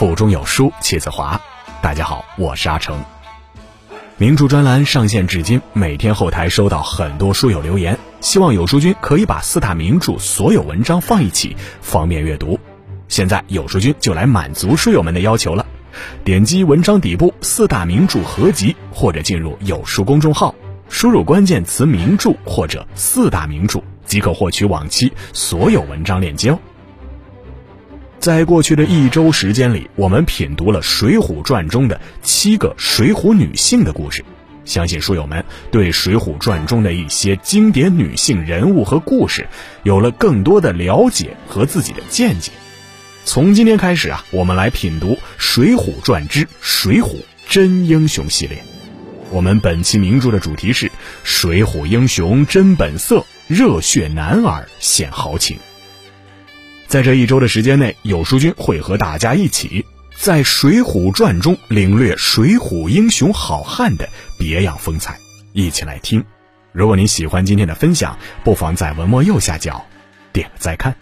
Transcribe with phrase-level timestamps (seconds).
[0.00, 1.38] 腹中有书气自华。
[1.82, 3.04] 大家好，我是阿成。
[4.16, 12.58] 名著专栏上线至今，每天后台收到很多书友留言，希望有书君可以把四大名著所有文章放一起，方便阅读。
[13.08, 15.66] 现在有书君就来满足书友们的要求了，
[16.24, 20.54] 点击文章底部四大名著合集，或者进入有书公众号，
[20.88, 26.58] 输入关键词“名著”或者“四大名著”，即可获取往期所有文章链接哦。
[28.20, 34.22] 在过去的一周时间里，我们品读了《水浒传》中的七个水浒女性的故事，
[34.66, 39.48] 相信书友们对《水浒传》中的一些经典女性人物和故事
[39.84, 42.52] 有了更多的了解和自己的见解。
[43.24, 48.62] 从今天开始啊，我们来品读《水浒传之水浒真英雄》系列。
[49.30, 50.92] 我们本期名著的主题是
[51.24, 55.56] “水浒英雄真本色，热血男儿显豪情”。
[56.90, 65.16] 在这一周的时间内，有书君会和大家一起在《水浒传》中领略水浒英雄好汉的别样风采，
[65.52, 66.24] 一起来听。
[66.72, 69.86] 如果您喜欢今天的分享，不妨在文末右下角
[70.32, 70.96] 点个再看。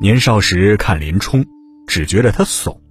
[0.00, 1.46] 年少时看林冲，
[1.86, 2.83] 只觉得他怂。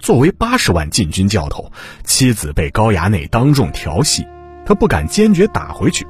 [0.00, 1.70] 作为八十万禁军教头，
[2.04, 4.26] 妻子被高衙内当众调戏，
[4.64, 6.06] 他不敢坚决打回去。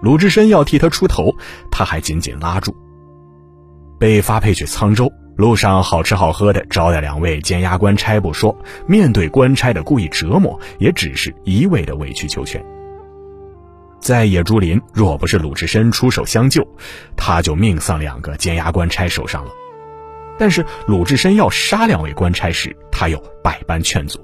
[0.00, 1.34] 鲁智深要替他出头，
[1.70, 2.74] 他还紧紧拉住。
[3.98, 12.64] 被发配去沧州，路上好吃好喝的招待两位监押官差不说，面对官差的故意折磨，也只是一味的委曲求全。
[14.00, 16.66] 在野猪林，若不是鲁智深出手相救，
[17.16, 19.50] 他就命丧两个监押官差手上了。
[20.38, 24.18] 但是鲁智深要杀两位官差时，他又百般劝阻。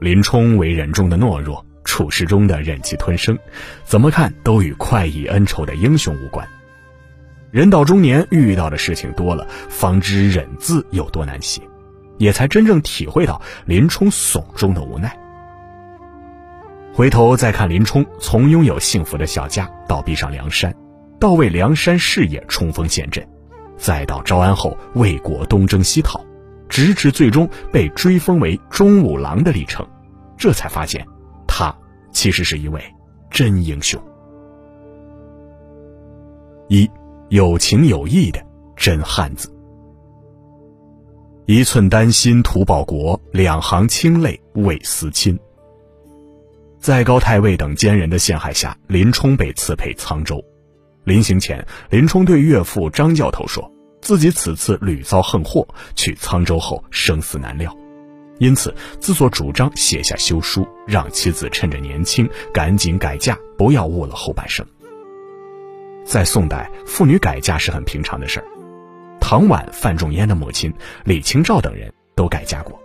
[0.00, 3.38] 林冲为人中的懦弱，处事中的忍气吞声，
[3.84, 6.46] 怎么看都与快意恩仇的英雄无关。
[7.50, 11.60] 人到中年，遇到的事情多了，方知忍字有多难写，
[12.18, 15.14] 也才真正体会到林冲怂中的无奈。
[16.94, 20.74] 回头再看林冲，从拥有幸福的小家，到逼上梁山，
[21.20, 23.26] 到为梁山事业冲锋陷阵。
[23.82, 26.24] 再到招安后为国东征西讨，
[26.68, 29.84] 直至最终被追封为忠武郎的历程，
[30.38, 31.04] 这才发现，
[31.48, 31.74] 他
[32.12, 32.80] 其实是一位
[33.28, 34.00] 真英雄。
[36.68, 36.88] 一
[37.28, 38.40] 有情有义的
[38.76, 39.52] 真汉子。
[41.46, 45.36] 一寸丹心图报国，两行清泪为思亲。
[46.78, 50.40] 在高太尉等奸人的陷害下，林冲被赐配沧州。
[51.02, 53.68] 临行前，林冲对岳父张教头说
[54.02, 57.74] ：“自己此次屡遭横祸，去沧州后生死难料，
[58.38, 64.66] 因此自作主张写下休书，让妻子趁着年轻赶紧改嫁，不要误了后半生。”
[66.04, 68.46] 在宋代，妇女改嫁是很平常的事儿。
[69.20, 70.74] 唐婉、范仲淹的母亲
[71.04, 72.76] 李清照等人都改嫁过。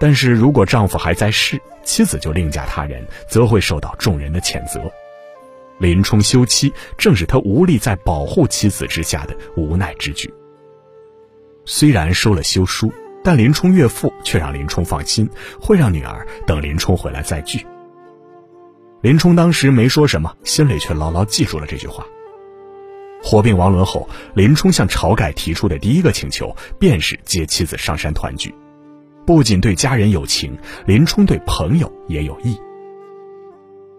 [0.00, 4.92] 但是如果丈夫还在世，妻子就另嫁他人，则会受到众人的谴责。
[5.82, 10.32] 林冲休妻，正是他无力在保护妻子之下的无奈之举。
[11.64, 12.92] 虽然收了休书，
[13.24, 15.28] 但林冲岳父却让林冲放心，
[15.60, 17.66] 会让女儿等林冲回来再聚。
[19.00, 22.06] 林冲当时没说什么，心里却牢牢记住了这句话。
[23.20, 28.54] 火并王伦后，林冲向晁盖提出的第一个请求，便是接妻子上山团聚。
[29.26, 30.56] 不仅对家人有情，
[30.86, 32.56] 林冲对朋友也有义。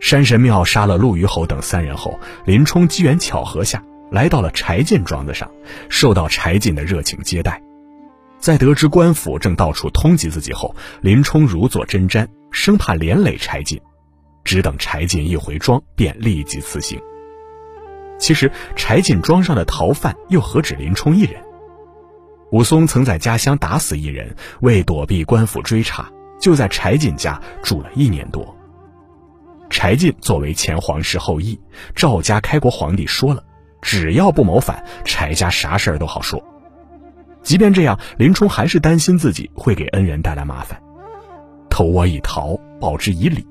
[0.04, 3.82] 山神庙杀了陆虞侯等三人后，林冲机缘巧合下
[4.12, 5.50] 来到了柴进庄子上，
[5.88, 7.64] 受到柴进的热情接待。
[8.38, 13.80] 在得知官府正到处通缉自己后，林冲如坐针毡，生怕连累柴进，
[14.44, 17.00] 只等柴进一回庄，便立即辞行。
[18.20, 21.42] 其实柴进庄上的逃犯又何止林冲一人？
[22.52, 26.12] 武松曾在家乡打死一人，为躲避官府追查，
[26.42, 28.53] 就在柴进家住了一年多。
[29.84, 31.60] 柴进作为前皇室后裔，
[31.94, 33.44] 赵家开国皇帝说了，
[33.82, 36.42] 只要不谋反，柴家啥事儿都好说。
[37.42, 40.82] 即便这样，林冲还是担心自己会给恩人带来麻烦。
[41.70, 43.46] 投我以桃，报之以李。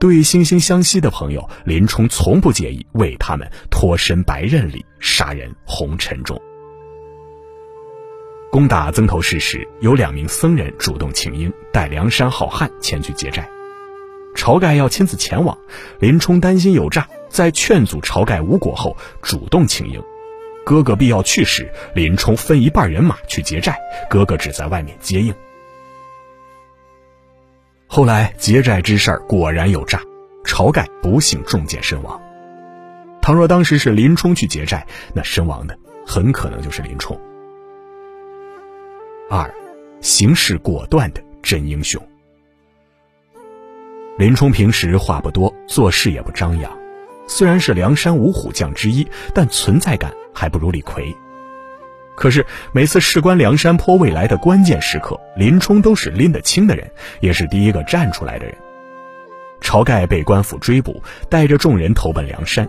[0.00, 6.40] 对惺惺相惜的朋友，林冲从不介意为他们脱身白刃里，杀人红尘中。
[8.50, 13.46] 攻打曾头市时，有两名僧人主动请缨，带梁山好汉前去劫寨。
[14.34, 15.56] 晁盖要亲自前往，
[16.00, 20.02] 林冲担心有诈，在劝阻晁盖无果后，主动请缨。
[20.64, 25.34] 哥哥必要去时，林冲分一半人马去劫寨，哥哥只在外面接应。
[27.86, 30.00] 后来劫寨之事果然有诈，
[30.44, 32.20] 晁盖不幸中箭身亡。
[33.20, 37.20] 倘若当时是林冲去劫寨，那身亡的很可能就是林冲。
[39.28, 39.52] 二，
[40.00, 42.00] 行事果断的真英雄。
[44.22, 46.70] 林冲平时话不多，做事也不张扬，
[47.26, 49.04] 虽然是梁山五虎将之一，
[49.34, 51.12] 但存在感还不如李逵。
[52.14, 56.88] 可是每次事关梁山坡未来的关键时刻，林冲都是拎得清的人，
[57.18, 58.54] 也是第一个站出来的人。
[59.60, 62.68] 晁盖被官府追捕，带着众人投奔梁山。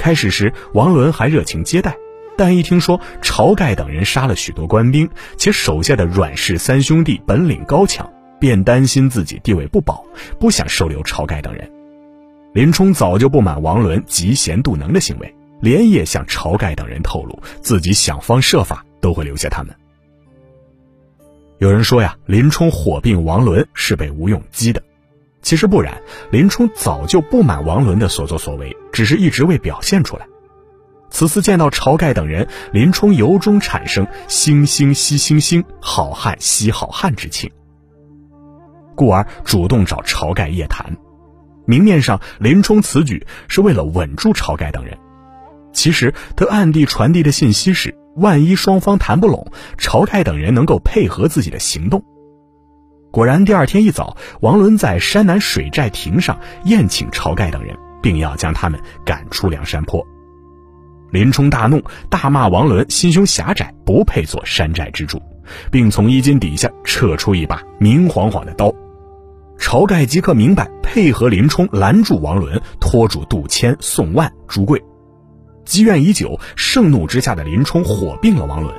[0.00, 1.96] 开始时，王伦还热情接待，
[2.36, 8.10] 但一听说晁盖等人杀了许多官兵，且手下的阮氏三兄弟本领高强，
[8.42, 10.04] 便担心自己地位不保，
[10.40, 11.70] 不想收留晁盖等人。
[12.52, 15.32] 林冲早就不满王伦嫉贤妒能的行为。
[15.60, 19.72] 连夜向晁盖等人透露，自己想方设法都会留下他们。
[21.58, 24.82] 有人说呀，林冲火并王伦是被吴用激的，
[25.40, 26.02] 其实不然，
[26.32, 30.26] 林冲早就不满王伦的所作所为，只是一直未表现出来。
[31.10, 37.48] 此次见到晁盖等人，林冲由衷产生“惺惺惜惺惺，好汉惜好汉”之情，
[38.94, 40.96] 故而主动找晁盖夜谈。
[41.64, 44.98] 明面上，林冲此举是为了稳住晁盖等人。
[45.72, 49.46] 其实他暗地传递的信息是：万一双方谈不拢，
[49.78, 52.02] 晁盖等人能够配合自己的行动。
[53.10, 60.04] 果然，第二天一早，王伦在山南水寨亭上宴请晁盖等人，并要将他们赶出梁山坡。
[61.10, 65.20] 林冲大怒，大骂王伦心胸狭窄，不配做山寨之主，
[65.70, 68.74] 并从衣襟底下扯出一把明晃晃的刀。
[69.72, 74.78] 晁盖即刻明白，配合林冲拦住王伦，拖住杜迁、宋万、朱贵。
[75.64, 78.74] 积怨已久，盛怒之下的林冲火并了王伦。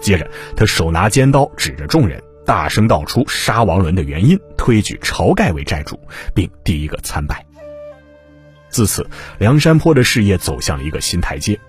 [0.00, 0.26] 接着，
[0.56, 6.00] 他手拿尖刀，指着众人，大声道出杀王伦的原因，推举晁盖为寨主，
[6.34, 7.44] 并第一个参拜。
[8.70, 9.06] 自此，
[9.36, 11.60] 梁山坡的事业走向了一个新台阶。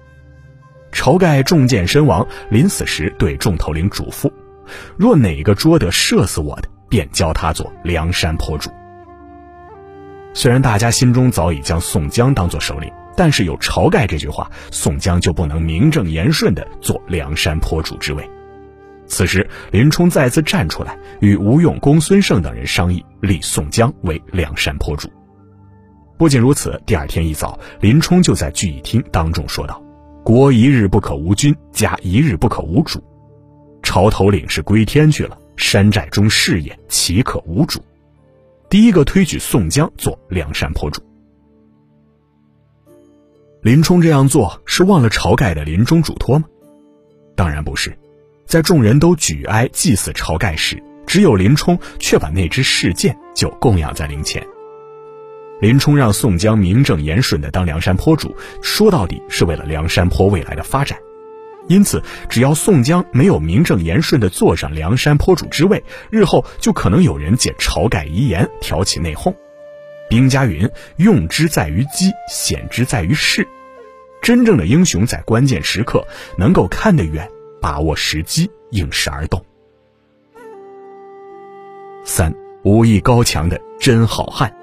[0.94, 4.32] 晁盖中箭身亡，临死时对众头领嘱咐：
[4.96, 8.70] 若哪个捉得射死我的，便教他做梁山坡主。
[10.34, 12.92] 虽然大家心中早已将宋江当做首领。
[13.18, 18.30] 但是有晁盖这句话，宋江就不能名正言顺地做梁山坡主之位。
[19.08, 25.10] 此时，林冲再次站出来，与吴用、公孙胜等人商议，立宋江为梁山坡主。
[26.18, 29.82] 不仅如此，第二天一早，林冲就在聚义厅当众说道
[30.26, 33.02] ：“国一日不可无君，家一日不可无主。
[33.82, 37.84] 朝头领是归天去了，山寨中事业岂可无主？”
[38.70, 41.02] 第一个推举宋江做梁山坡主。
[43.62, 46.46] 林冲这样做是忘了晁盖的临终嘱托吗？
[47.36, 47.98] 当然不是，
[48.46, 54.46] 在众人都举哀祭祀晁盖时，只有林冲却把那支试剑就供养在灵前。
[55.62, 60.98] 林冲让宋江名正言顺的当梁山坡主，说到底是为了梁山坡未来的发展。
[61.68, 69.34] 因此，只要宋江没有名正言顺的坐上梁山坡主之位，日后就可能有人借晁盖遗言挑起内讧。
[70.08, 73.48] 兵家云：“用之在于机，险之在于势。”
[74.22, 76.06] 真正的英雄在关键时刻
[76.38, 77.28] 能够看得远，
[77.60, 79.44] 把握时机，应时而动。
[82.04, 82.32] 三
[82.64, 84.56] 武艺高强的真好汉。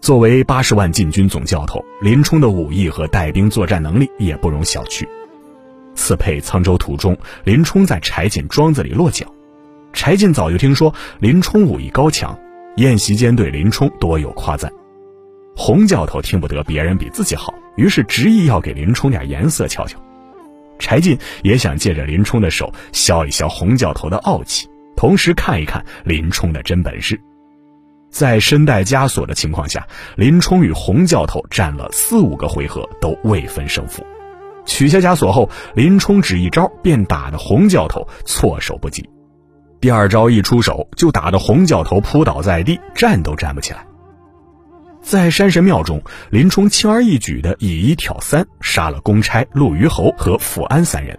[0.00, 5.06] 作为八十万禁军总教头，林冲的武艺和带兵作战能力也不容小觑。
[5.94, 9.26] 刺配沧州途中，林冲在柴进庄子里落脚，
[9.92, 12.38] 柴进早就听说林冲武艺高强，
[12.76, 14.70] 宴席间对林冲多有夸赞。
[15.56, 19.98] 洪教头听不得别人比自己好，于是执意要给林冲点颜色瞧瞧。
[20.80, 27.18] 柴进也想借着林冲的手消一消洪教头的傲气，同时看一看林冲的真本事。
[28.10, 29.86] 在身带枷锁的情况下，
[30.16, 34.04] 林冲与洪教头战了四五个回合都未分胜负。
[34.64, 39.08] 取下枷锁后，林冲只一招便打得洪教头措手不及。
[39.80, 43.84] 第二招一出手，就打得洪教头扑倒在地，站都站不起来。
[45.02, 51.18] 在山神庙中，林冲轻而易举地以一挑三，杀了公差陆虞侯和富安三人。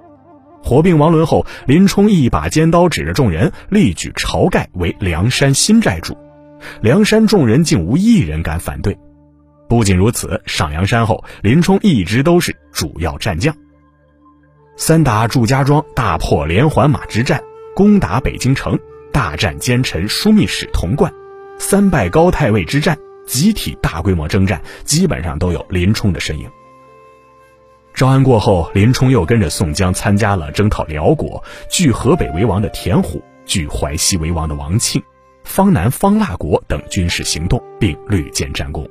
[0.63, 6.17] 火并王伦后，林冲一把尖刀指着众人，力举晁盖为梁山新寨主。
[6.81, 8.97] 梁山众人竟无一人敢反对。
[9.67, 13.55] 不仅如此，上梁山后，林冲一直都是主要战将。
[14.77, 17.41] 三打祝家庄，大破连环马之战，
[17.75, 18.77] 攻打北京城，
[19.11, 21.11] 大战奸臣枢密使童贯，
[21.57, 22.97] 三败高太尉之战。
[23.25, 26.47] 集体大规模征战，基本上都有林冲的身影。
[27.91, 35.01] 招安过后，林冲又跟着宋江参加了征讨辽国、拒河北为王的田虎、拒淮西为王的王庆，
[35.43, 38.87] 方南、方腊国等军事行动，并屡建战功。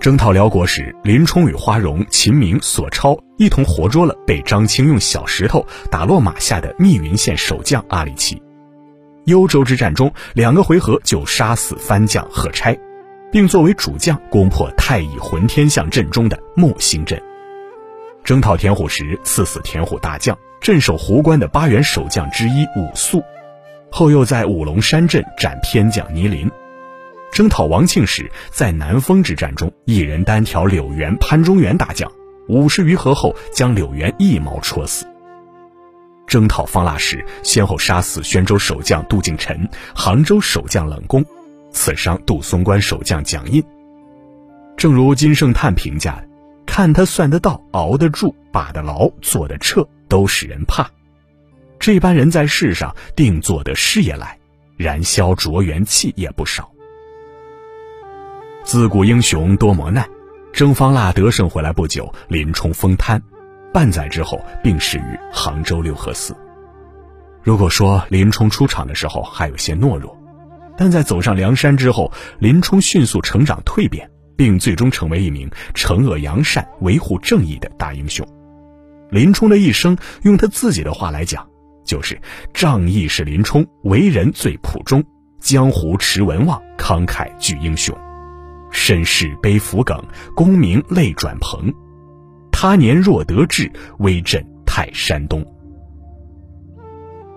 [0.00, 8.40] 征讨辽国时，林冲与花荣、秦明、索超一同活捉了被张清用小石头打落马下的密云县守将阿里奇。
[9.24, 12.78] 幽州之战中，两个回合就杀死番将贺差，
[13.32, 17.18] 并作为主将攻破太乙浑天象阵中的木星阵。
[18.22, 23.22] 征讨田虎时，刺死田虎大将镇守壶关的八员守将之一武肃，
[23.90, 26.50] 后又在五龙山镇斩偏将倪林。
[27.34, 32.08] 征讨王庆时，在南丰之战中，一人单挑柳原、潘中原大将，
[32.46, 35.04] 五十余合后，将柳原一矛戳死。
[36.28, 41.24] 征讨方腊时，先后杀死宣州守将杜敬臣、杭州守将冷宫，
[41.72, 43.60] 刺伤杜松关守将蒋印。
[44.76, 46.28] 正如金圣叹评价的
[46.64, 50.88] ：“看他算得到，熬得住，把得牢，做得彻，都使人怕。
[51.80, 54.38] 这般人在世上，定做得事业来，
[54.76, 56.70] 燃烧灼元气也不少。”
[58.64, 60.08] 自古英雄多磨难，
[60.50, 63.22] 征方腊得胜回来不久，林冲封瘫，
[63.74, 66.34] 半载之后病逝于杭州六合寺。
[67.42, 70.18] 如果说林冲出场的时候还有些懦弱，
[70.78, 78.26] 但在走上梁山之后，林冲迅速成长蜕变，并最终成为一名惩恶扬善、维护正义的大英雄。
[79.10, 81.46] 林冲的一生，用他自己的话来讲，
[81.84, 82.18] 就是
[82.54, 85.04] 仗义是林冲，为人最朴忠，
[85.38, 87.94] 江湖持文望，慷慨聚英雄。
[88.86, 89.98] 身世悲浮梗，
[90.36, 91.72] 功名泪转蓬。
[92.52, 95.42] 他年若得志，威震泰山东。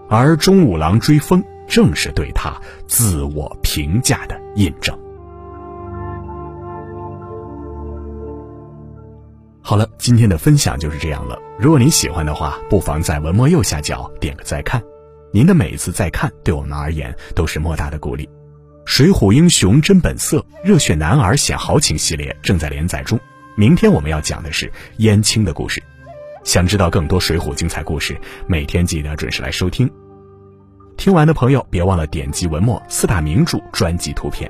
[0.09, 2.53] 而中五郎追风，正是对他
[2.85, 4.93] 自我评价的印证。
[9.61, 11.39] 好了，今天的分享就是这样了。
[11.57, 14.83] 如果您喜欢的话，不妨在文末右下角点个再看。
[15.31, 18.29] 您的每一次再看，对我们而言都是莫大的鼓励。
[18.87, 23.19] 水浒英雄真本色，热血男儿显豪情系列正在连载中。
[23.57, 25.83] 明天我们要讲的是燕青的故事。
[26.45, 28.17] 想知道更多水浒精彩故事，
[28.47, 29.91] 每天记得准时来收听。
[30.95, 34.49] 听完的朋友别忘了点击文末四大名著专辑图片。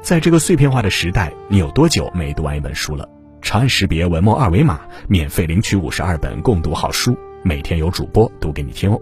[0.00, 3.08] 在这个碎片化的时代，你有多久没读完一本书了？
[3.42, 9.00] 长按识别文末二维码，免费领取五十二本共读好书，每天有主播读给你听哦。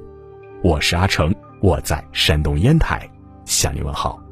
[0.62, 3.06] 我是阿成，我在山东烟台。
[3.54, 4.23] 向你问好。